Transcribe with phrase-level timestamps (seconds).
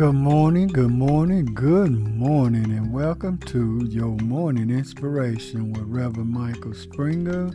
[0.00, 6.72] Good morning, good morning, good morning, and welcome to your morning inspiration with Reverend Michael
[6.72, 7.50] Springer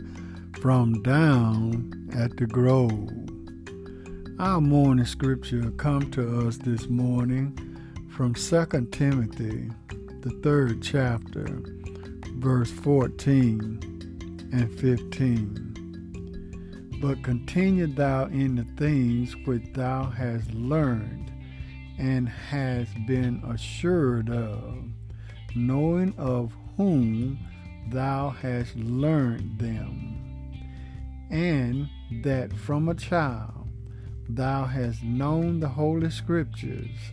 [0.60, 3.10] from down at the Grove.
[4.38, 7.58] Our morning scripture come to us this morning
[8.10, 9.68] from 2 Timothy,
[10.20, 11.48] the third chapter,
[12.36, 17.00] verse 14 and 15.
[17.02, 21.32] But continue thou in the things which thou hast learned
[21.98, 24.78] and has been assured of,
[25.54, 27.38] knowing of whom
[27.90, 30.22] thou hast learned them,
[31.30, 31.88] and
[32.22, 33.68] that from a child
[34.28, 37.12] thou hast known the Holy Scriptures,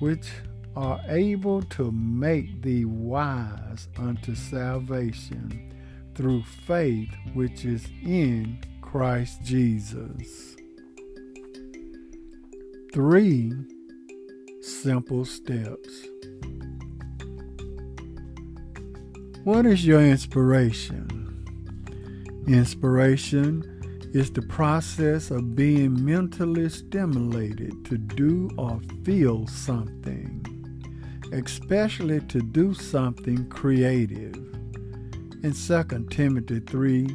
[0.00, 0.28] which
[0.76, 5.72] are able to make thee wise unto salvation
[6.14, 10.56] through faith which is in Christ Jesus.
[12.92, 13.52] Three
[14.66, 16.06] simple steps.
[19.44, 21.44] What is your inspiration?
[22.48, 30.44] Inspiration is the process of being mentally stimulated to do or feel something,
[31.32, 34.34] especially to do something creative.
[35.44, 37.08] In 2 Timothy 3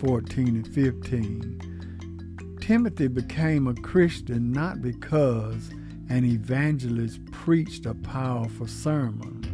[0.00, 5.70] 14 and 15, Timothy became a Christian not because
[6.08, 9.44] an evangelist preached a powerful sermon,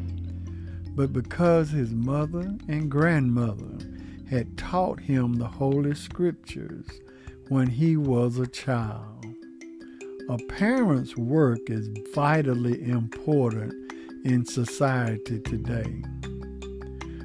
[0.95, 3.79] but because his mother and grandmother
[4.31, 6.87] had taught him the Holy Scriptures
[7.49, 9.27] when he was a child.
[10.31, 13.75] A parent's work is vitally important
[14.25, 16.03] in society today.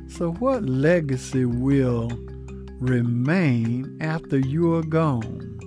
[0.10, 2.12] So, what legacy will
[2.80, 5.60] remain after you are gone?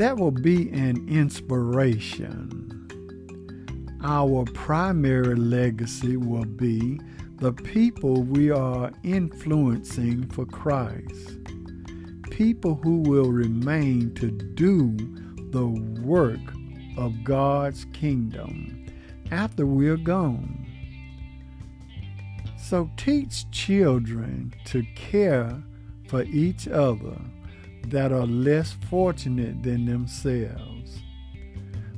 [0.00, 2.88] That will be an inspiration.
[4.02, 6.98] Our primary legacy will be
[7.36, 11.36] the people we are influencing for Christ.
[12.30, 14.96] People who will remain to do
[15.50, 15.66] the
[16.00, 16.40] work
[16.96, 18.86] of God's kingdom
[19.30, 20.66] after we're gone.
[22.56, 25.62] So teach children to care
[26.08, 27.20] for each other
[27.88, 31.00] that are less fortunate than themselves.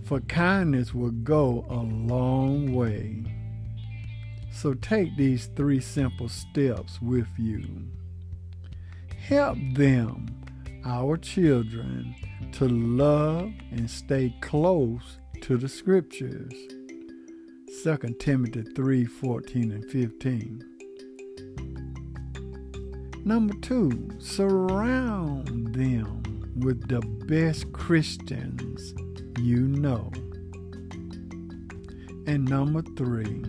[0.04, 3.24] For kindness will go a long way.
[4.52, 7.64] So take these three simple steps with you.
[9.26, 10.26] Help them,
[10.84, 12.14] our children,
[12.52, 16.52] to love and stay close to the scriptures.
[17.82, 20.71] 2 Timothy 3 14 and 15.
[23.24, 26.22] Number two, surround them
[26.56, 28.94] with the best Christians
[29.38, 30.10] you know.
[32.26, 33.44] And number three,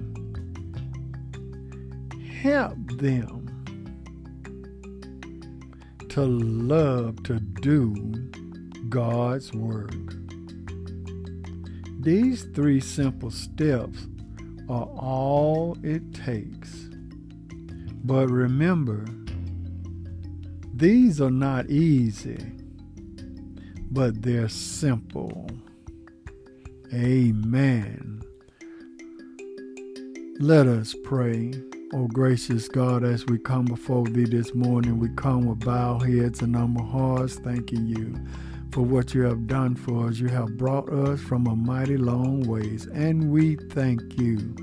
[2.42, 3.44] help them
[6.10, 7.96] to love to do
[8.90, 9.94] God's work.
[12.00, 14.08] These three simple steps
[14.70, 16.90] are all it takes.
[18.04, 19.06] But remember,
[20.76, 22.52] these are not easy,
[23.92, 25.48] but they're simple.
[26.92, 28.22] Amen.
[30.40, 31.54] Let us pray.
[31.94, 36.10] O oh, gracious God, as we come before Thee this morning, we come with bowed
[36.10, 38.20] heads and humble hearts, thanking You
[38.72, 40.18] for what You have done for us.
[40.18, 44.56] You have brought us from a mighty long ways, and we thank You,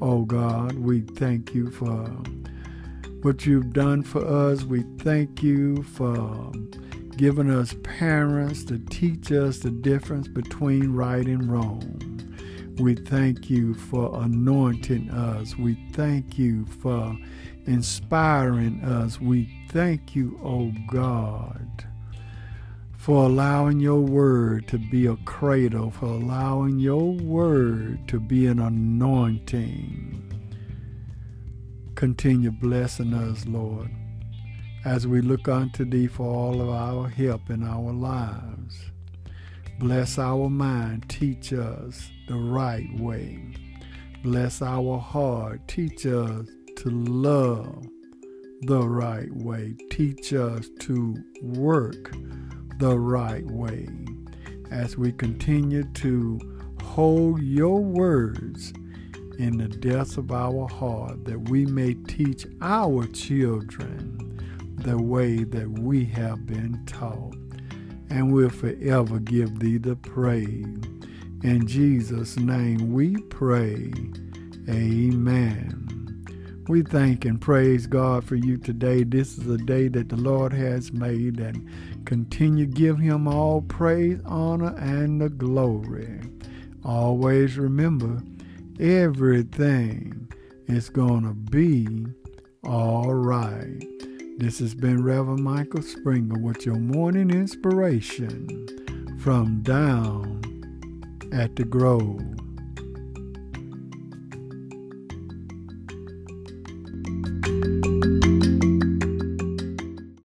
[0.00, 0.78] O oh God.
[0.78, 2.10] We thank You for
[3.22, 4.64] what you've done for us.
[4.64, 6.70] We thank you for um,
[7.16, 12.04] giving us parents to teach us the difference between right and wrong.
[12.78, 15.56] We thank you for anointing us.
[15.56, 17.16] We thank you for
[17.66, 19.20] inspiring us.
[19.20, 21.86] We thank you, O oh God,
[22.96, 28.60] for allowing your word to be a cradle, for allowing your word to be an
[28.60, 30.27] anointing.
[31.98, 33.90] Continue blessing us, Lord,
[34.84, 38.92] as we look unto Thee for all of our help in our lives.
[39.80, 43.52] Bless our mind, teach us the right way.
[44.22, 46.46] Bless our heart, teach us
[46.76, 47.84] to love
[48.60, 49.74] the right way.
[49.90, 52.12] Teach us to work
[52.78, 53.88] the right way
[54.70, 56.38] as we continue to
[56.80, 58.72] hold your words
[59.38, 64.18] in the depths of our heart that we may teach our children
[64.78, 67.36] the way that we have been taught.
[68.10, 70.66] And we'll forever give thee the praise.
[71.44, 73.92] In Jesus' name we pray.
[74.68, 76.24] Amen.
[76.68, 79.04] We thank and praise God for you today.
[79.04, 81.68] This is a day that the Lord has made and
[82.04, 86.20] continue give him all praise, honor, and the glory.
[86.84, 88.20] Always remember
[88.78, 90.30] everything
[90.66, 92.06] is going to be
[92.64, 93.84] all right.
[94.38, 100.42] This has been Reverend Michael Springer with your morning inspiration from down
[101.32, 102.47] at the Grove.